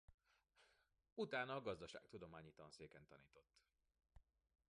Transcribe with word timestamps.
Utána 1.13 1.55
a 1.55 1.61
gazdaságtudományi 1.61 2.51
tanszéken 2.51 3.05
tanított. 3.07 3.63